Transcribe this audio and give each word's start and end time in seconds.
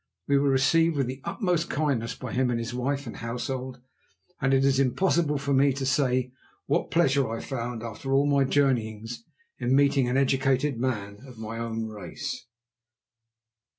We 0.27 0.39
were 0.39 0.49
received 0.49 0.95
with 0.95 1.05
the 1.05 1.21
utmost 1.25 1.69
kindness 1.69 2.15
by 2.15 2.33
him 2.33 2.49
and 2.49 2.57
his 2.57 2.73
wife 2.73 3.05
and 3.05 3.17
household, 3.17 3.79
and 4.41 4.51
it 4.51 4.65
is 4.65 4.79
impossible 4.79 5.37
for 5.37 5.53
me 5.53 5.73
to 5.73 5.85
say 5.85 6.31
what 6.65 6.89
pleasure 6.89 7.29
I 7.29 7.39
found, 7.39 7.83
after 7.83 8.11
all 8.11 8.25
my 8.25 8.43
journeyings, 8.43 9.23
in 9.59 9.75
meeting 9.75 10.09
an 10.09 10.17
educated 10.17 10.79
man 10.79 11.19
of 11.27 11.37
my 11.37 11.59
own 11.59 11.85
race. 11.89 12.47